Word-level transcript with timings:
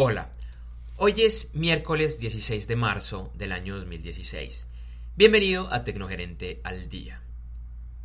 Hola, 0.00 0.30
hoy 0.96 1.22
es 1.22 1.52
miércoles 1.56 2.20
16 2.20 2.68
de 2.68 2.76
marzo 2.76 3.32
del 3.34 3.50
año 3.50 3.74
2016. 3.74 4.68
Bienvenido 5.16 5.72
a 5.72 5.82
Tecnogerente 5.82 6.60
al 6.62 6.88
Día. 6.88 7.20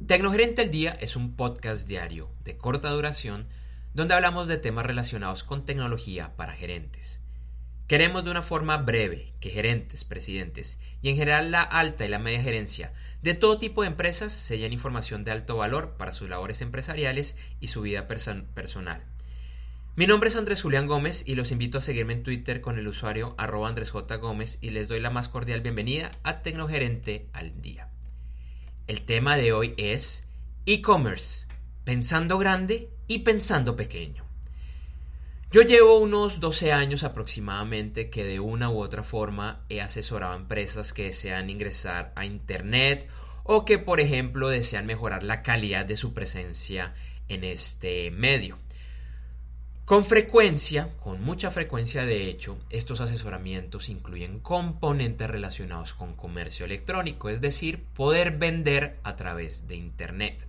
Tecnogerente 0.04 0.64
al 0.64 0.72
Día 0.72 0.98
es 1.00 1.16
un 1.16 1.36
podcast 1.36 1.88
diario 1.88 2.32
de 2.44 2.58
corta 2.58 2.90
duración 2.90 3.46
donde 3.94 4.16
hablamos 4.16 4.48
de 4.48 4.58
temas 4.58 4.88
relacionados 4.88 5.44
con 5.44 5.66
tecnología 5.66 6.36
para 6.36 6.54
gerentes. 6.54 7.22
Queremos 7.86 8.24
de 8.24 8.32
una 8.32 8.42
forma 8.42 8.78
breve 8.78 9.36
que 9.40 9.52
gerentes, 9.52 10.04
presidentes 10.04 10.80
y 11.04 11.10
en 11.10 11.16
general 11.16 11.52
la 11.52 11.62
alta 11.62 12.06
y 12.06 12.10
la 12.10 12.18
media 12.18 12.42
gerencia 12.42 12.92
de 13.22 13.36
todo 13.36 13.60
tipo 13.60 13.84
de 13.84 13.90
empresas 13.90 14.34
se 14.34 14.58
llenen 14.58 14.74
información 14.74 15.24
de 15.24 15.30
alto 15.30 15.58
valor 15.58 15.96
para 15.96 16.12
sus 16.12 16.28
labores 16.28 16.62
empresariales 16.62 17.38
y 17.60 17.68
su 17.68 17.84
vida 17.84 18.08
personal 18.08 19.06
mi 19.96 20.08
nombre 20.08 20.30
es 20.30 20.36
Andrés 20.36 20.64
Julián 20.64 20.88
Gómez 20.88 21.24
y 21.28 21.36
los 21.36 21.52
invito 21.52 21.78
a 21.78 21.82
seguirme 21.82 22.14
en 22.14 22.24
Twitter 22.24 22.62
con 22.62 22.80
el 22.80 22.88
usuario 22.88 23.36
arroba 23.38 23.70
Andrés 23.70 23.92
J. 23.92 24.16
Gómez 24.16 24.58
y 24.60 24.72
les 24.72 24.88
doy 24.88 25.00
la 25.00 25.12
más 25.12 25.30
cordial 25.30 25.62
bienvenida 25.62 26.12
a 26.24 26.42
Tecnogerente 26.42 27.28
al 27.32 27.62
Día. 27.62 27.92
El 28.88 29.04
tema 29.04 29.38
de 29.38 29.54
hoy 29.54 29.76
es 29.78 30.28
e-commerce, 30.66 31.46
pensando 31.84 32.40
grande 32.40 32.90
y 33.08 33.20
pensando 33.20 33.76
pequeño. 33.76 34.26
Yo 35.52 35.62
llevo 35.62 36.00
unos 36.00 36.40
12 36.40 36.74
años 36.74 37.04
aproximadamente 37.04 38.10
que 38.10 38.24
de 38.24 38.40
una 38.40 38.72
u 38.72 38.80
otra 38.80 39.04
forma 39.04 39.64
he 39.70 39.80
asesorado 39.80 40.34
a 40.34 40.38
empresas 40.38 40.92
que 40.92 41.04
desean 41.04 41.52
ingresar 41.52 42.14
a 42.16 42.26
Internet 42.26 43.08
o 43.44 43.64
que 43.64 43.78
por 43.78 44.00
ejemplo 44.00 44.50
desean 44.50 44.88
mejorar 44.88 45.22
la 45.22 45.44
calidad 45.44 45.86
de 45.86 45.98
su 45.98 46.16
presencia 46.16 46.96
en 47.28 47.44
este 47.44 48.10
medio. 48.10 48.58
Con 49.86 50.06
frecuencia, 50.06 50.96
con 51.04 51.22
mucha 51.22 51.52
frecuencia 51.52 52.06
de 52.06 52.30
hecho, 52.30 52.58
estos 52.70 53.02
asesoramientos 53.02 53.90
incluyen 53.90 54.40
componentes 54.40 55.30
relacionados 55.30 55.94
con 55.94 56.16
comercio 56.16 56.66
electrónico, 56.66 57.28
es 57.28 57.42
decir, 57.42 57.84
poder 57.94 58.38
vender 58.38 58.98
a 59.04 59.18
través 59.18 59.68
de 59.68 59.76
Internet. 59.76 60.48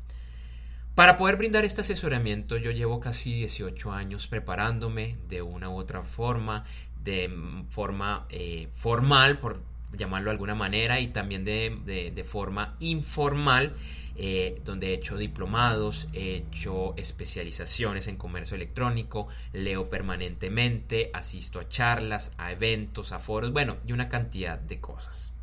Para 0.94 1.18
poder 1.18 1.34
brindar 1.34 1.64
este 1.64 1.80
asesoramiento 1.80 2.56
yo 2.58 2.70
llevo 2.70 3.00
casi 3.00 3.34
18 3.34 3.90
años 3.90 4.28
preparándome 4.28 5.18
de 5.26 5.42
una 5.42 5.68
u 5.68 5.78
otra 5.78 6.04
forma, 6.04 6.62
de 7.02 7.28
forma 7.70 8.26
eh, 8.28 8.68
formal, 8.72 9.40
por 9.40 9.60
llamarlo 9.96 10.26
de 10.26 10.32
alguna 10.32 10.54
manera, 10.54 11.00
y 11.00 11.08
también 11.08 11.44
de, 11.44 12.26
forma 12.28 12.76
informal, 12.80 13.72
eh, 14.16 14.60
donde 14.64 14.88
he 14.88 14.94
hecho 14.94 15.16
diplomados, 15.16 16.08
he 16.12 16.36
hecho 16.36 16.94
especializaciones 16.96 18.06
en 18.06 18.16
comercio 18.16 18.54
electrónico, 18.54 19.28
leo 19.52 19.90
permanentemente, 19.90 21.10
asisto 21.12 21.58
a 21.58 21.68
charlas, 21.68 22.32
a 22.38 22.52
eventos, 22.52 23.12
a 23.12 23.18
foros, 23.18 23.52
bueno, 23.52 23.76
y 23.86 23.92
una 23.92 24.08
cantidad 24.08 24.58
de 24.58 24.80
cosas. 24.80 25.34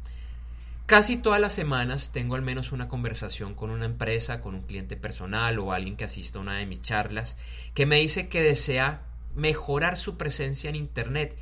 Casi 0.91 1.15
todas 1.15 1.39
las 1.39 1.53
semanas 1.53 2.11
tengo 2.11 2.35
al 2.35 2.41
menos 2.41 2.73
una 2.73 2.89
conversación 2.89 3.55
con 3.55 3.69
una 3.69 3.85
empresa, 3.85 4.41
con 4.41 4.55
un 4.55 4.63
cliente 4.63 4.97
personal 4.97 5.57
o 5.59 5.71
alguien 5.71 5.95
que 5.95 6.03
asista 6.03 6.37
a 6.37 6.41
una 6.41 6.57
de 6.57 6.65
mis 6.65 6.81
charlas, 6.81 7.37
que 7.73 7.85
me 7.85 7.95
dice 7.95 8.27
que 8.27 8.41
desea 8.41 9.03
mejorar 9.33 9.95
su 9.95 10.17
presencia 10.17 10.69
en 10.69 10.75
Internet 10.75 11.37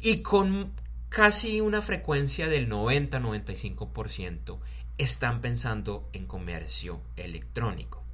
y 0.00 0.22
con 0.22 0.72
casi 1.10 1.60
una 1.60 1.82
frecuencia 1.82 2.48
del 2.48 2.70
90-95% 2.70 4.60
están 4.96 5.40
pensando 5.40 6.08
en 6.12 6.26
comercio 6.26 7.02
electrónico. 7.16 8.04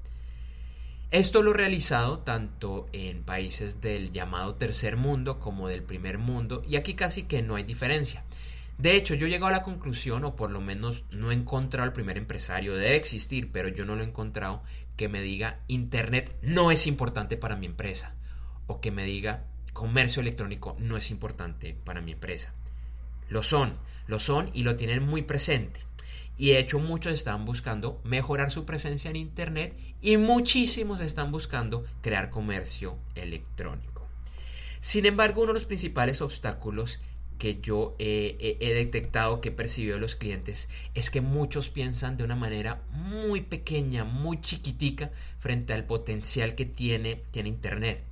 Esto 1.10 1.42
lo 1.42 1.52
realizado 1.52 2.20
tanto 2.20 2.88
en 2.94 3.22
países 3.22 3.82
del 3.82 4.12
llamado 4.12 4.54
tercer 4.54 4.96
mundo 4.96 5.38
como 5.40 5.68
del 5.68 5.82
primer 5.82 6.16
mundo 6.16 6.62
y 6.66 6.76
aquí 6.76 6.94
casi 6.94 7.24
que 7.24 7.42
no 7.42 7.56
hay 7.56 7.64
diferencia. 7.64 8.24
De 8.78 8.96
hecho, 8.96 9.14
yo 9.14 9.26
he 9.26 9.30
llegado 9.30 9.48
a 9.48 9.58
la 9.58 9.62
conclusión, 9.62 10.24
o 10.24 10.34
por 10.34 10.50
lo 10.50 10.62
menos 10.62 11.04
no 11.10 11.30
he 11.30 11.34
encontrado 11.34 11.86
el 11.86 11.92
primer 11.92 12.16
empresario, 12.16 12.74
debe 12.76 12.96
existir, 12.96 13.52
pero 13.52 13.68
yo 13.68 13.84
no 13.84 13.94
lo 13.94 14.02
he 14.02 14.06
encontrado, 14.06 14.62
que 14.96 15.08
me 15.08 15.20
diga 15.20 15.60
Internet 15.68 16.34
no 16.40 16.70
es 16.70 16.86
importante 16.86 17.36
para 17.36 17.56
mi 17.56 17.66
empresa, 17.66 18.14
o 18.66 18.80
que 18.80 18.90
me 18.90 19.04
diga 19.04 19.44
comercio 19.74 20.22
electrónico 20.22 20.76
no 20.78 20.96
es 20.96 21.10
importante 21.10 21.76
para 21.84 22.00
mi 22.00 22.12
empresa. 22.12 22.54
Lo 23.28 23.42
son, 23.42 23.76
lo 24.06 24.20
son 24.20 24.50
y 24.52 24.62
lo 24.62 24.76
tienen 24.76 25.04
muy 25.04 25.22
presente. 25.22 25.80
Y 26.38 26.50
de 26.50 26.58
hecho 26.58 26.78
muchos 26.78 27.14
están 27.14 27.44
buscando 27.44 28.00
mejorar 28.04 28.50
su 28.50 28.64
presencia 28.64 29.10
en 29.10 29.16
Internet 29.16 29.76
y 30.02 30.16
muchísimos 30.18 31.00
están 31.00 31.32
buscando 31.32 31.84
crear 32.02 32.30
comercio 32.30 32.98
electrónico. 33.14 34.06
Sin 34.80 35.06
embargo, 35.06 35.42
uno 35.42 35.52
de 35.52 35.58
los 35.58 35.66
principales 35.66 36.20
obstáculos 36.20 37.00
que 37.38 37.60
yo 37.60 37.96
he, 37.98 38.56
detectado, 38.60 39.40
que 39.40 39.48
he 39.48 39.52
percibido 39.52 39.94
de 39.94 40.00
los 40.00 40.16
clientes, 40.16 40.68
es 40.94 41.10
que 41.10 41.20
muchos 41.20 41.68
piensan 41.68 42.16
de 42.16 42.24
una 42.24 42.36
manera 42.36 42.82
muy 42.90 43.42
pequeña, 43.42 44.04
muy 44.04 44.40
chiquitica 44.40 45.10
frente 45.38 45.72
al 45.72 45.84
potencial 45.84 46.54
que 46.54 46.64
tiene, 46.64 47.22
tiene 47.30 47.48
Internet. 47.48 48.04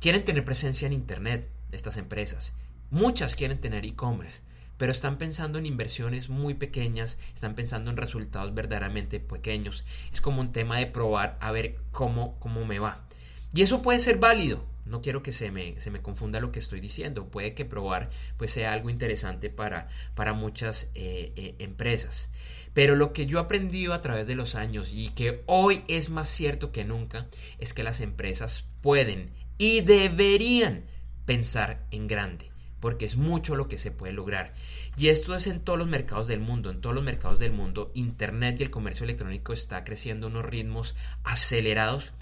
Quieren 0.00 0.24
tener 0.24 0.44
presencia 0.44 0.86
en 0.86 0.92
Internet 0.92 1.48
estas 1.72 1.96
empresas. 1.96 2.54
Muchas 2.90 3.34
quieren 3.34 3.60
tener 3.60 3.84
e-commerce 3.84 4.42
pero 4.78 4.92
están 4.92 5.18
pensando 5.18 5.58
en 5.58 5.66
inversiones 5.66 6.30
muy 6.30 6.54
pequeñas, 6.54 7.18
están 7.34 7.54
pensando 7.54 7.90
en 7.90 7.96
resultados 7.96 8.54
verdaderamente 8.54 9.20
pequeños. 9.20 9.84
Es 10.12 10.20
como 10.20 10.40
un 10.40 10.52
tema 10.52 10.78
de 10.78 10.86
probar 10.86 11.36
a 11.40 11.52
ver 11.52 11.76
cómo, 11.90 12.38
cómo 12.38 12.64
me 12.64 12.78
va. 12.78 13.04
Y 13.52 13.62
eso 13.62 13.82
puede 13.82 14.00
ser 14.00 14.18
válido. 14.18 14.64
No 14.86 15.02
quiero 15.02 15.22
que 15.22 15.32
se 15.32 15.50
me, 15.50 15.78
se 15.80 15.90
me 15.90 16.00
confunda 16.00 16.40
lo 16.40 16.50
que 16.50 16.60
estoy 16.60 16.80
diciendo. 16.80 17.26
Puede 17.26 17.54
que 17.54 17.66
probar 17.66 18.08
pues, 18.38 18.52
sea 18.52 18.72
algo 18.72 18.88
interesante 18.88 19.50
para, 19.50 19.88
para 20.14 20.32
muchas 20.32 20.90
eh, 20.94 21.32
eh, 21.36 21.56
empresas. 21.58 22.30
Pero 22.72 22.94
lo 22.94 23.12
que 23.12 23.26
yo 23.26 23.38
he 23.38 23.42
aprendido 23.42 23.92
a 23.92 24.00
través 24.00 24.26
de 24.26 24.34
los 24.34 24.54
años 24.54 24.90
y 24.92 25.08
que 25.10 25.42
hoy 25.46 25.82
es 25.88 26.08
más 26.08 26.28
cierto 26.28 26.72
que 26.72 26.84
nunca 26.84 27.26
es 27.58 27.74
que 27.74 27.82
las 27.82 28.00
empresas 28.00 28.70
pueden 28.80 29.30
y 29.58 29.80
deberían 29.80 30.84
pensar 31.26 31.84
en 31.90 32.06
grande 32.06 32.47
porque 32.80 33.04
es 33.04 33.16
mucho 33.16 33.56
lo 33.56 33.68
que 33.68 33.78
se 33.78 33.90
puede 33.90 34.12
lograr. 34.12 34.52
Y 34.96 35.08
esto 35.08 35.34
es 35.34 35.46
en 35.46 35.60
todos 35.60 35.78
los 35.78 35.88
mercados 35.88 36.28
del 36.28 36.40
mundo. 36.40 36.70
En 36.70 36.80
todos 36.80 36.94
los 36.94 37.04
mercados 37.04 37.38
del 37.38 37.52
mundo, 37.52 37.90
Internet 37.94 38.60
y 38.60 38.64
el 38.64 38.70
comercio 38.70 39.04
electrónico 39.04 39.52
está 39.52 39.84
creciendo 39.84 40.26
a 40.26 40.30
unos 40.30 40.44
ritmos 40.44 40.96
acelerados 41.24 42.12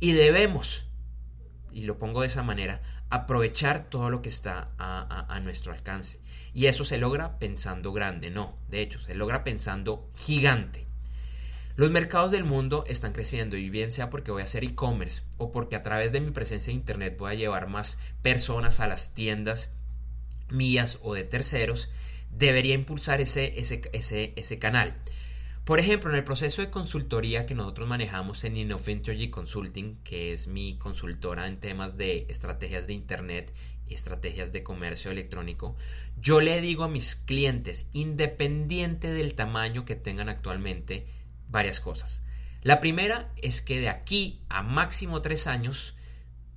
y 0.00 0.12
debemos, 0.12 0.86
y 1.72 1.82
lo 1.82 1.98
pongo 1.98 2.22
de 2.22 2.26
esa 2.26 2.42
manera, 2.42 2.80
aprovechar 3.10 3.90
todo 3.90 4.08
lo 4.08 4.22
que 4.22 4.30
está 4.30 4.70
a, 4.78 5.38
nuestro 5.40 5.72
alcance. 5.72 6.18
Y 6.54 6.66
eso 6.66 6.84
se 6.84 6.98
logra 6.98 7.38
pensando 7.38 7.92
grande, 7.92 8.30
no, 8.30 8.56
de 8.68 8.80
hecho, 8.80 9.00
se 9.00 9.14
logra 9.14 9.44
pensando 9.44 10.10
gigante. 10.16 10.86
Los 11.76 11.90
mercados 11.90 12.30
del 12.30 12.44
mundo 12.44 12.84
están 12.86 13.12
creciendo 13.12 13.56
y 13.56 13.70
bien 13.70 13.92
sea 13.92 14.10
porque 14.10 14.30
voy 14.30 14.42
a 14.42 14.46
hacer 14.46 14.64
e-commerce 14.64 15.22
o 15.38 15.52
porque 15.52 15.76
a 15.76 15.82
través 15.82 16.12
de 16.12 16.20
mi 16.20 16.30
presencia 16.30 16.70
en 16.70 16.78
Internet 16.78 17.16
voy 17.18 17.32
a 17.32 17.34
llevar 17.34 17.68
más 17.68 17.98
personas 18.22 18.80
a 18.80 18.86
las 18.86 19.14
tiendas 19.14 19.74
mías 20.50 20.98
o 21.02 21.14
de 21.14 21.24
terceros, 21.24 21.90
debería 22.30 22.74
impulsar 22.74 23.20
ese, 23.20 23.58
ese, 23.58 23.82
ese, 23.92 24.32
ese 24.36 24.58
canal. 24.58 24.94
Por 25.64 25.78
ejemplo, 25.78 26.10
en 26.10 26.16
el 26.16 26.24
proceso 26.24 26.60
de 26.60 26.70
consultoría 26.70 27.46
que 27.46 27.54
nosotros 27.54 27.88
manejamos 27.88 28.42
en 28.42 28.56
Innoventory 28.56 29.30
Consulting, 29.30 29.98
que 30.02 30.32
es 30.32 30.48
mi 30.48 30.76
consultora 30.76 31.46
en 31.46 31.60
temas 31.60 31.96
de 31.96 32.26
estrategias 32.28 32.88
de 32.88 32.94
Internet 32.94 33.52
estrategias 33.94 34.52
de 34.52 34.62
comercio 34.62 35.10
electrónico, 35.10 35.76
yo 36.18 36.40
le 36.40 36.60
digo 36.60 36.84
a 36.84 36.88
mis 36.88 37.14
clientes, 37.16 37.88
independiente 37.92 39.12
del 39.12 39.34
tamaño 39.34 39.84
que 39.84 39.96
tengan 39.96 40.28
actualmente, 40.28 41.06
varias 41.48 41.80
cosas. 41.80 42.24
La 42.62 42.80
primera 42.80 43.32
es 43.36 43.60
que 43.60 43.80
de 43.80 43.88
aquí 43.88 44.40
a 44.48 44.62
máximo 44.62 45.20
tres 45.20 45.46
años 45.46 45.96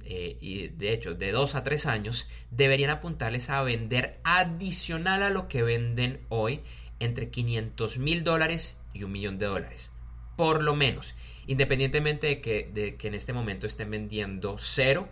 eh, 0.05 0.38
y 0.39 0.67
de 0.67 0.93
hecho 0.93 1.16
de 1.16 1.31
2 1.31 1.55
a 1.55 1.63
3 1.63 1.85
años, 1.88 2.29
deberían 2.51 2.91
apuntarles 2.91 3.50
a 3.50 3.62
vender 3.63 4.19
adicional 4.24 5.24
a 5.24 5.30
lo 5.30 5.47
que 5.47 5.63
venden 5.63 6.21
hoy 6.30 6.62
entre 7.00 7.30
500 7.30 7.97
mil 7.97 8.24
dólares 8.24 8.80
y 8.94 9.03
un 9.03 9.12
millón 9.12 9.38
de 9.38 9.47
dólares. 9.47 9.91
Por 10.35 10.63
lo 10.63 10.75
menos, 10.75 11.15
independientemente 11.47 12.27
de 12.27 12.41
que, 12.41 12.69
de 12.74 12.95
que 12.95 13.07
en 13.07 13.15
este 13.15 13.33
momento 13.33 13.68
estén 13.68 13.89
vendiendo 13.89 14.57
cero, 14.59 15.09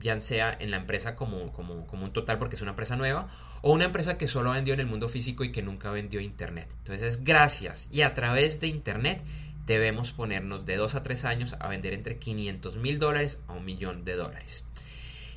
ya 0.00 0.20
sea 0.20 0.56
en 0.58 0.70
la 0.70 0.78
empresa 0.78 1.14
como, 1.14 1.52
como, 1.52 1.86
como, 1.86 2.04
un 2.04 2.12
total 2.12 2.38
porque 2.38 2.56
es 2.56 2.62
una 2.62 2.72
empresa 2.72 2.96
nueva, 2.96 3.28
o 3.60 3.72
una 3.72 3.84
empresa 3.84 4.18
que 4.18 4.26
solo 4.26 4.50
vendió 4.50 4.74
en 4.74 4.80
el 4.80 4.86
mundo 4.86 5.08
físico 5.08 5.44
y 5.44 5.52
que 5.52 5.62
nunca 5.62 5.90
vendió 5.90 6.20
Internet. 6.20 6.68
Entonces 6.78 7.04
es 7.04 7.24
gracias 7.24 7.88
y 7.92 8.02
a 8.02 8.14
través 8.14 8.60
de 8.60 8.66
Internet 8.66 9.22
debemos 9.66 10.12
ponernos 10.12 10.66
de 10.66 10.76
2 10.76 10.94
a 10.94 11.02
3 11.02 11.24
años 11.24 11.56
a 11.60 11.68
vender 11.68 11.94
entre 11.94 12.18
500 12.18 12.76
mil 12.76 12.98
dólares 12.98 13.40
a 13.48 13.52
un 13.52 13.64
millón 13.64 14.04
de 14.04 14.16
dólares. 14.16 14.64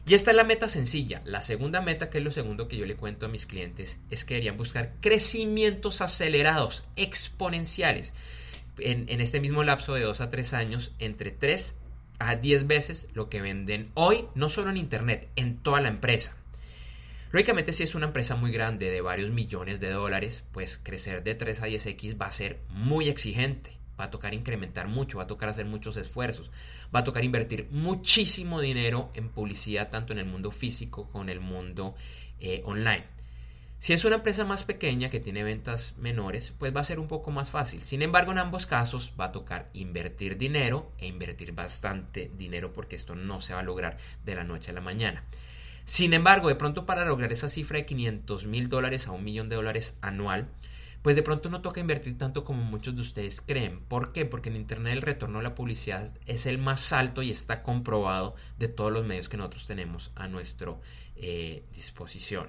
Y 0.08 0.14
esta 0.14 0.32
es 0.32 0.38
la 0.38 0.44
meta 0.44 0.70
sencilla. 0.70 1.22
La 1.26 1.42
segunda 1.42 1.82
meta, 1.82 2.10
que 2.10 2.20
es 2.20 2.24
lo 2.24 2.32
segundo 2.32 2.68
que 2.68 2.78
yo 2.78 2.86
le 2.86 2.96
cuento 2.96 3.26
a 3.26 3.30
mis 3.30 3.48
clientes, 3.48 4.00
es 4.12 4.24
que 4.24 4.36
deberían 4.36 4.58
buscar 4.58 4.94
crecimientos 5.02 6.02
acelerados, 6.02 6.86
exponenciales, 6.96 8.14
en, 8.78 9.10
en 9.10 9.22
este 9.22 9.40
mismo 9.40 9.64
lapso 9.64 9.96
de 9.96 10.04
2 10.04 10.22
a 10.22 10.30
3 10.30 10.54
años, 10.54 10.94
entre 11.00 11.32
3 11.32 11.78
a 12.20 12.36
10 12.36 12.68
veces 12.68 13.08
lo 13.14 13.30
que 13.30 13.42
venden 13.42 13.90
hoy, 13.96 14.26
no 14.36 14.50
solo 14.50 14.70
en 14.70 14.78
Internet, 14.78 15.30
en 15.36 15.58
toda 15.58 15.82
la 15.82 15.88
empresa. 15.88 16.38
Lógicamente, 17.32 17.74
si 17.74 17.84
es 17.84 17.96
una 17.96 18.06
empresa 18.06 18.36
muy 18.36 18.52
grande 18.52 18.92
de 18.92 19.02
varios 19.02 19.32
millones 19.32 19.80
de 19.80 19.90
dólares, 19.90 20.46
pues 20.52 20.80
crecer 20.82 21.24
de 21.24 21.36
3 21.36 21.62
a 21.62 21.68
10x 21.68 22.22
va 22.22 22.28
a 22.28 22.32
ser 22.32 22.60
muy 22.70 23.10
exigente. 23.10 23.72
Va 24.00 24.06
a 24.06 24.12
tocar 24.12 24.34
incrementar 24.34 24.88
mucho, 24.88 25.18
va 25.18 25.24
a 25.24 25.28
tocar 25.28 25.50
hacer 25.50 25.66
muchos 25.66 25.98
esfuerzos, 25.98 26.52
va 26.94 27.00
a 27.00 27.04
tocar 27.04 27.24
invertir 27.24 27.68
muchísimo 27.72 28.62
dinero 28.62 29.12
en 29.14 29.30
publicidad, 29.30 29.90
tanto 29.90 30.14
en 30.14 30.20
el 30.20 30.26
mundo 30.26 30.52
físico 30.52 31.10
como 31.10 31.24
en 31.24 31.30
el 31.30 31.40
mundo 31.40 31.96
eh, 32.40 32.62
online. 32.66 33.16
Si 33.78 33.94
es 33.94 34.06
una 34.06 34.16
empresa 34.16 34.46
más 34.46 34.64
pequeña 34.64 35.10
que 35.10 35.20
tiene 35.20 35.44
ventas 35.44 35.96
menores, 35.98 36.54
pues 36.58 36.76
va 36.76 36.82
a 36.82 36.86
ser 36.86 37.00
un 37.00 37.08
poco 37.08 37.30
más 37.30 37.50
fácil. 37.50 37.82
Sin 37.82 38.02
embargo, 38.02 38.32
en 38.32 38.40
ambos 38.40 38.66
casos 38.66 39.14
va 39.20 39.26
a 39.26 39.32
tocar 39.32 39.70
invertir 39.74 40.38
dinero 40.38 40.92
e 40.98 41.08
invertir 41.08 41.52
bastante 41.52 42.32
dinero 42.36 42.74
porque 42.74 42.96
esto 42.96 43.16
no 43.16 43.42
se 43.42 43.54
va 43.54 43.60
a 43.60 43.64
lograr 43.64 43.98
de 44.24 44.36
la 44.36 44.44
noche 44.44 44.72
a 44.72 44.74
la 44.74 44.82
mañana. 44.82 45.24
Sin 45.84 46.14
embargo, 46.16 46.48
de 46.48 46.56
pronto 46.56 46.86
para 46.88 47.06
lograr 47.06 47.32
esa 47.32 47.48
cifra 47.48 47.78
de 47.78 47.86
500 47.86 48.46
mil 48.48 48.70
dólares 48.70 49.08
a 49.08 49.12
un 49.12 49.24
millón 49.24 49.50
de 49.50 49.56
dólares 49.56 50.00
anual, 50.02 50.50
pues 51.06 51.16
de 51.16 51.22
pronto 51.22 51.52
no 51.52 51.62
toca 51.62 51.80
invertir 51.80 52.18
tanto 52.18 52.44
como 52.44 52.64
muchos 52.64 52.96
de 52.96 53.04
ustedes 53.04 53.40
creen. 53.40 53.80
¿Por 53.80 54.12
qué? 54.12 54.26
Porque 54.26 54.50
en 54.50 54.56
Internet 54.56 54.94
el 54.94 55.04
retorno 55.04 55.38
a 55.38 55.44
la 55.44 55.54
publicidad 55.54 56.12
es 56.26 56.48
el 56.48 56.58
más 56.58 56.92
alto 56.94 57.22
y 57.22 57.30
está 57.30 57.62
comprobado 57.62 58.34
de 58.58 58.70
todos 58.70 58.92
los 58.92 59.06
medios 59.06 59.30
que 59.30 59.38
nosotros 59.38 59.68
tenemos 59.68 60.12
a 60.16 60.28
nuestra 60.28 60.74
eh, 61.16 61.64
disposición. 61.76 62.48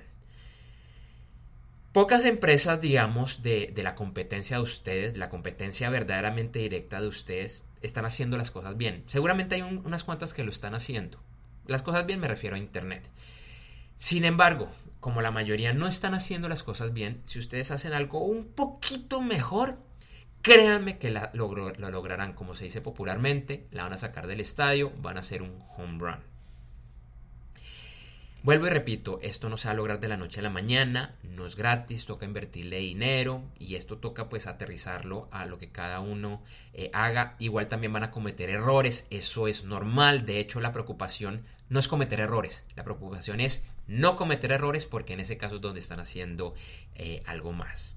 Pocas 1.92 2.24
empresas, 2.24 2.80
digamos, 2.80 3.42
de, 3.42 3.72
de, 3.74 3.82
la 3.82 3.94
competencia 3.94 4.56
de 4.56 4.62
ustedes, 4.62 5.18
la 5.18 5.28
competencia 5.28 5.90
verdaderamente 5.90 6.58
directa 6.60 6.98
de 7.02 7.08
ustedes, 7.08 7.62
están 7.82 8.06
haciendo 8.06 8.38
las 8.38 8.50
cosas 8.50 8.78
bien. 8.78 9.04
Seguramente 9.04 9.56
hay 9.56 9.60
unas 9.64 10.02
cuantas 10.02 10.32
que 10.32 10.44
lo 10.44 10.50
están 10.50 10.74
haciendo. 10.74 11.22
Las 11.66 11.82
cosas 11.82 12.06
bien 12.06 12.20
me 12.20 12.28
refiero 12.28 12.56
a 12.56 12.58
Internet. 12.58 13.06
Sin 13.98 14.24
embargo, 14.24 14.70
como 15.00 15.22
la 15.22 15.30
mayoría 15.30 15.72
no 15.72 15.86
están 15.86 16.14
haciendo 16.14 16.48
las 16.48 16.62
cosas 16.62 16.92
bien, 16.92 17.22
si 17.26 17.38
ustedes 17.38 17.70
hacen 17.70 17.92
algo 17.92 18.20
un 18.20 18.46
poquito 18.46 19.20
mejor, 19.20 19.78
créanme 20.42 20.98
que 20.98 21.10
lo, 21.10 21.52
lo 21.54 21.90
lograrán, 21.90 22.32
como 22.32 22.54
se 22.54 22.64
dice 22.64 22.80
popularmente, 22.80 23.66
la 23.70 23.84
van 23.84 23.92
a 23.92 23.98
sacar 23.98 24.26
del 24.26 24.40
estadio, 24.40 24.92
van 24.98 25.16
a 25.16 25.20
hacer 25.20 25.42
un 25.42 25.58
home 25.76 25.98
run. 25.98 26.36
Vuelvo 28.46 28.68
y 28.68 28.70
repito, 28.70 29.18
esto 29.22 29.48
no 29.48 29.58
se 29.58 29.66
va 29.66 29.72
a 29.72 29.76
lograr 29.76 29.98
de 29.98 30.06
la 30.06 30.16
noche 30.16 30.38
a 30.38 30.42
la 30.44 30.50
mañana, 30.50 31.16
no 31.24 31.46
es 31.46 31.56
gratis, 31.56 32.06
toca 32.06 32.26
invertirle 32.26 32.78
dinero 32.78 33.42
y 33.58 33.74
esto 33.74 33.98
toca 33.98 34.28
pues 34.28 34.46
aterrizarlo 34.46 35.26
a 35.32 35.46
lo 35.46 35.58
que 35.58 35.72
cada 35.72 35.98
uno 35.98 36.44
eh, 36.72 36.88
haga. 36.92 37.34
Igual 37.40 37.66
también 37.66 37.92
van 37.92 38.04
a 38.04 38.12
cometer 38.12 38.48
errores, 38.48 39.08
eso 39.10 39.48
es 39.48 39.64
normal, 39.64 40.26
de 40.26 40.38
hecho 40.38 40.60
la 40.60 40.70
preocupación 40.70 41.42
no 41.68 41.80
es 41.80 41.88
cometer 41.88 42.20
errores, 42.20 42.66
la 42.76 42.84
preocupación 42.84 43.40
es 43.40 43.66
no 43.86 44.16
cometer 44.16 44.52
errores 44.52 44.86
porque 44.86 45.12
en 45.12 45.20
ese 45.20 45.36
caso 45.36 45.56
es 45.56 45.60
donde 45.60 45.80
están 45.80 46.00
haciendo 46.00 46.54
eh, 46.94 47.20
algo 47.26 47.52
más. 47.52 47.96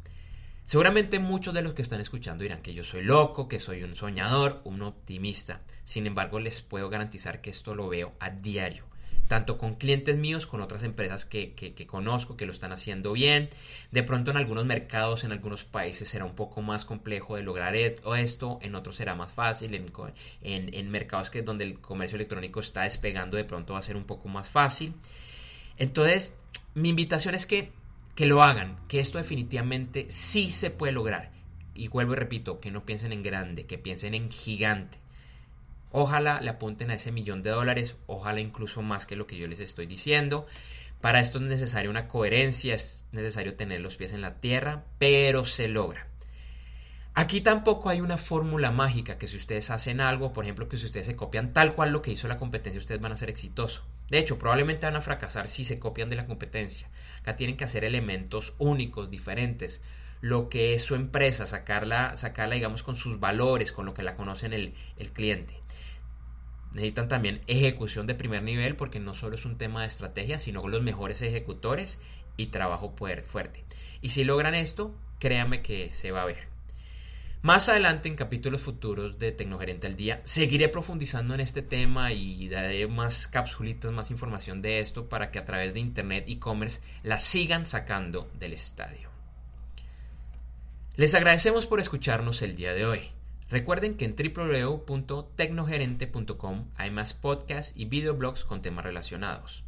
Seguramente 0.65 1.17
muchos 1.17 1.53
de 1.53 1.63
los 1.63 1.73
que 1.73 1.81
están 1.81 1.99
escuchando 1.99 2.43
dirán 2.43 2.61
que 2.61 2.75
yo 2.75 2.83
soy 2.83 3.03
loco, 3.03 3.47
que 3.47 3.59
soy 3.59 3.83
un 3.83 3.95
soñador, 3.95 4.61
un 4.65 4.83
optimista. 4.83 5.61
Sin 5.83 6.05
embargo, 6.05 6.39
les 6.39 6.61
puedo 6.61 6.89
garantizar 6.89 7.41
que 7.41 7.49
esto 7.49 7.73
lo 7.73 7.89
veo 7.89 8.13
a 8.19 8.29
diario 8.29 8.89
tanto 9.29 9.59
con 9.59 9.75
clientes 9.75 10.17
míos, 10.17 10.47
con 10.47 10.59
otras 10.59 10.81
empresas 10.83 11.23
que, 11.23 11.53
conozco 11.87 12.35
que 12.35 12.47
lo 12.47 12.51
están 12.51 12.71
haciendo 12.71 13.13
bien. 13.13 13.49
De 13.91 14.01
pronto 14.01 14.31
en 14.31 14.37
algunos 14.37 14.65
mercados, 14.65 15.23
en 15.23 15.31
algunos 15.31 15.65
países 15.65 16.09
será 16.09 16.25
un 16.25 16.33
poco 16.33 16.63
más 16.63 16.83
complejo 16.83 17.35
de 17.35 17.43
lograr 17.43 17.75
esto, 17.75 18.57
en 18.63 18.73
otros 18.73 18.95
será 18.95 19.13
más 19.13 19.31
fácil, 19.31 19.75
en, 19.75 19.93
en, 20.41 20.89
mercados 20.89 21.29
que 21.29 21.43
donde 21.43 21.63
el 21.63 21.79
comercio 21.79 22.15
electrónico 22.15 22.59
está 22.59 22.81
despegando 22.81 23.37
de 23.37 23.43
pronto 23.43 23.73
va 23.73 23.79
a 23.79 23.83
ser 23.83 23.97
un 23.97 24.05
poco 24.05 24.29
más 24.29 24.49
fácil. 24.49 24.95
Entonces, 25.79 26.37
mi 26.75 26.89
invitación 26.89 27.33
es 27.33 27.45
que, 27.45 27.71
que 28.13 28.25
lo 28.25 28.43
hagan, 28.43 28.77
que 28.87 28.99
esto 28.99 29.17
definitivamente 29.17 30.05
sí 30.09 30.51
se 30.51 30.69
puede 30.69 30.93
lograr. 30.93 31.31
Y 31.73 31.87
vuelvo 31.87 32.13
y 32.13 32.17
repito, 32.17 32.59
que 32.59 32.69
no 32.69 32.85
piensen 32.85 33.13
en 33.13 33.23
grande, 33.23 33.65
que 33.65 33.77
piensen 33.77 34.13
en 34.13 34.29
gigante. 34.29 34.97
Ojalá 35.91 36.41
le 36.41 36.49
apunten 36.49 36.91
a 36.91 36.95
ese 36.95 37.11
millón 37.11 37.41
de 37.41 37.49
dólares, 37.49 37.95
ojalá 38.05 38.41
incluso 38.41 38.81
más 38.81 39.05
que 39.05 39.15
lo 39.15 39.25
que 39.25 39.37
yo 39.37 39.47
les 39.47 39.61
estoy 39.61 39.87
diciendo. 39.87 40.45
Para 41.01 41.21
esto 41.21 41.37
es 41.37 41.45
necesaria 41.45 41.89
una 41.89 42.09
coherencia, 42.09 42.75
es 42.75 43.05
necesario 43.13 43.55
tener 43.55 43.79
los 43.79 43.95
pies 43.95 44.11
en 44.11 44.21
la 44.21 44.35
tierra, 44.35 44.83
pero 44.99 45.45
se 45.45 45.69
logra. 45.69 46.07
Aquí 47.13 47.39
tampoco 47.41 47.89
hay 47.89 48.01
una 48.01 48.17
fórmula 48.17 48.69
mágica 48.69 49.17
que 49.17 49.29
si 49.29 49.37
ustedes 49.37 49.69
hacen 49.71 50.01
algo, 50.01 50.33
por 50.33 50.43
ejemplo, 50.43 50.67
que 50.67 50.77
si 50.77 50.85
ustedes 50.85 51.05
se 51.05 51.15
copian 51.15 51.53
tal 51.53 51.73
cual 51.73 51.91
lo 51.91 52.01
que 52.01 52.11
hizo 52.11 52.27
la 52.27 52.37
competencia, 52.37 52.79
ustedes 52.79 53.01
van 53.01 53.13
a 53.13 53.17
ser 53.17 53.29
exitosos. 53.29 53.83
De 54.09 54.19
hecho, 54.19 54.39
probablemente 54.39 54.85
van 54.85 54.95
a 54.95 55.01
fracasar 55.01 55.47
si 55.47 55.63
se 55.63 55.79
copian 55.79 56.09
de 56.09 56.15
la 56.15 56.25
competencia. 56.25 56.89
Acá 57.21 57.35
tienen 57.35 57.57
que 57.57 57.63
hacer 57.63 57.83
elementos 57.83 58.53
únicos, 58.57 59.09
diferentes. 59.09 59.81
Lo 60.21 60.49
que 60.49 60.73
es 60.73 60.83
su 60.83 60.95
empresa, 60.95 61.47
sacarla, 61.47 62.17
sacarla 62.17 62.55
digamos, 62.55 62.83
con 62.83 62.95
sus 62.95 63.19
valores, 63.19 63.71
con 63.71 63.85
lo 63.85 63.93
que 63.93 64.03
la 64.03 64.15
conocen 64.15 64.53
el, 64.53 64.73
el 64.97 65.11
cliente 65.11 65.55
necesitan 66.73 67.07
también 67.07 67.41
ejecución 67.47 68.05
de 68.07 68.15
primer 68.15 68.43
nivel 68.43 68.75
porque 68.75 68.99
no 68.99 69.15
solo 69.15 69.35
es 69.35 69.45
un 69.45 69.57
tema 69.57 69.81
de 69.81 69.87
estrategia, 69.87 70.39
sino 70.39 70.67
los 70.67 70.81
mejores 70.81 71.21
ejecutores 71.21 72.01
y 72.37 72.47
trabajo 72.47 72.95
fuerte. 72.95 73.63
Y 74.01 74.09
si 74.09 74.23
logran 74.23 74.55
esto, 74.55 74.95
créanme 75.19 75.61
que 75.61 75.91
se 75.91 76.11
va 76.11 76.23
a 76.23 76.25
ver. 76.25 76.48
Más 77.41 77.69
adelante 77.69 78.09
en 78.09 78.17
capítulos 78.17 78.61
futuros 78.61 79.17
de 79.17 79.31
Tecnogerente 79.31 79.87
al 79.87 79.95
Día 79.95 80.19
seguiré 80.25 80.67
profundizando 80.67 81.33
en 81.33 81.39
este 81.39 81.61
tema 81.61 82.11
y 82.11 82.49
daré 82.49 82.85
más 82.87 83.29
capsulitas, 83.29 83.93
más 83.93 84.11
información 84.11 84.61
de 84.61 84.81
esto 84.81 85.07
para 85.07 85.31
que 85.31 85.39
a 85.39 85.45
través 85.45 85.73
de 85.73 85.79
Internet 85.79 86.25
e-commerce 86.27 86.81
la 87.01 87.17
sigan 87.17 87.65
sacando 87.65 88.29
del 88.37 88.51
estadio. 88.51 89.09
Les 90.97 91.15
agradecemos 91.15 91.65
por 91.65 91.79
escucharnos 91.79 92.41
el 92.41 92.57
día 92.57 92.73
de 92.73 92.85
hoy. 92.85 93.03
Recuerden 93.49 93.95
que 93.95 94.03
en 94.03 94.17
www.tecnogerente.com 94.17 96.65
hay 96.75 96.91
más 96.91 97.13
podcasts 97.13 97.71
y 97.73 97.85
videoblogs 97.85 98.43
con 98.43 98.61
temas 98.61 98.83
relacionados. 98.83 99.63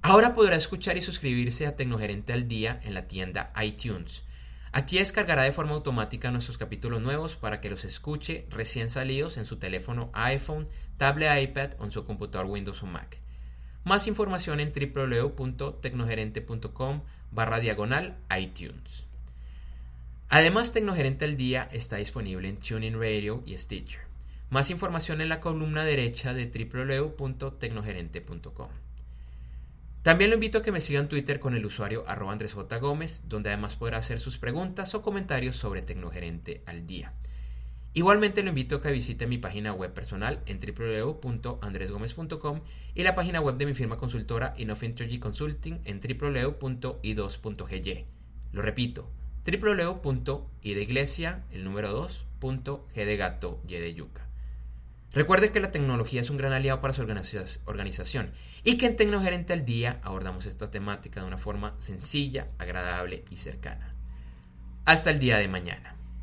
Ahora 0.00 0.34
podrá 0.34 0.56
escuchar 0.56 0.96
y 0.96 1.02
suscribirse 1.02 1.66
a 1.66 1.76
Tecnogerente 1.76 2.32
al 2.32 2.48
Día 2.48 2.80
en 2.82 2.94
la 2.94 3.06
tienda 3.06 3.52
iTunes. 3.62 4.24
Aquí 4.72 4.98
descargará 4.98 5.42
de 5.42 5.52
forma 5.52 5.74
automática 5.74 6.30
nuestros 6.30 6.56
capítulos 6.56 7.02
nuevos 7.02 7.36
para 7.36 7.60
que 7.60 7.68
los 7.70 7.84
escuche 7.84 8.46
recién 8.50 8.88
salidos 8.88 9.36
en 9.36 9.44
su 9.44 9.56
teléfono 9.56 10.10
iPhone, 10.12 10.68
tablet 10.96 11.42
iPad 11.42 11.70
o 11.78 11.84
en 11.84 11.90
su 11.90 12.04
computador 12.04 12.46
Windows 12.46 12.84
o 12.84 12.86
Mac. 12.86 13.18
Más 13.82 14.06
información 14.06 14.60
en 14.60 14.72
www.tecnogerente.com 14.72 17.02
barra 17.32 17.58
diagonal 17.58 18.18
iTunes. 18.38 19.06
Además, 20.28 20.72
Tecnogerente 20.72 21.24
al 21.24 21.36
Día 21.36 21.68
está 21.72 21.96
disponible 21.96 22.48
en 22.48 22.58
Tuning 22.58 22.94
Radio 22.94 23.42
y 23.46 23.58
Stitcher. 23.58 24.02
Más 24.50 24.70
información 24.70 25.20
en 25.20 25.28
la 25.28 25.40
columna 25.40 25.84
derecha 25.84 26.32
de 26.34 26.46
www.tecnogerente.com. 26.46 28.68
También 30.02 30.30
lo 30.30 30.36
invito 30.36 30.58
a 30.58 30.62
que 30.62 30.72
me 30.72 30.80
siga 30.80 30.98
en 30.98 31.08
Twitter 31.08 31.40
con 31.40 31.54
el 31.54 31.66
usuario 31.66 32.04
arroba 32.08 32.32
Andrés 32.32 32.54
J. 32.54 32.78
Gómez, 32.78 33.24
donde 33.28 33.50
además 33.50 33.76
podrá 33.76 33.98
hacer 33.98 34.18
sus 34.18 34.38
preguntas 34.38 34.94
o 34.94 35.02
comentarios 35.02 35.56
sobre 35.56 35.82
Tecnogerente 35.82 36.62
al 36.64 36.86
Día. 36.86 37.12
Igualmente 37.92 38.42
lo 38.42 38.48
invito 38.48 38.76
a 38.76 38.80
que 38.80 38.92
visite 38.92 39.26
mi 39.26 39.36
página 39.36 39.74
web 39.74 39.92
personal 39.92 40.40
en 40.46 40.58
www.andresgomez.com 40.58 42.62
y 42.94 43.02
la 43.02 43.14
página 43.14 43.42
web 43.42 43.56
de 43.56 43.66
mi 43.66 43.74
firma 43.74 43.98
consultora 43.98 44.54
Innofintergy 44.56 45.18
Consulting 45.18 45.80
en 45.84 46.00
www.i2.gy. 46.00 48.04
Lo 48.52 48.62
repito, 48.62 49.10
www.y 49.44 50.74
de 50.74 50.82
iglesia, 50.82 51.44
el 51.50 51.64
número 51.64 51.92
2, 51.92 52.24
G 52.40 52.94
de 52.94 53.16
gato, 53.18 53.60
Y 53.66 53.74
de 53.74 53.92
yuca. 53.92 54.29
Recuerde 55.12 55.50
que 55.50 55.60
la 55.60 55.72
tecnología 55.72 56.20
es 56.20 56.30
un 56.30 56.36
gran 56.36 56.52
aliado 56.52 56.80
para 56.80 56.94
su 56.94 57.02
organización 57.02 58.30
y 58.62 58.76
que 58.76 58.86
en 58.86 58.96
Tecnogerente 58.96 59.52
al 59.52 59.64
Día 59.64 59.98
abordamos 60.02 60.46
esta 60.46 60.70
temática 60.70 61.20
de 61.20 61.26
una 61.26 61.38
forma 61.38 61.74
sencilla, 61.78 62.46
agradable 62.58 63.24
y 63.28 63.36
cercana. 63.36 63.94
Hasta 64.84 65.10
el 65.10 65.18
día 65.18 65.38
de 65.38 65.48
mañana. 65.48 65.99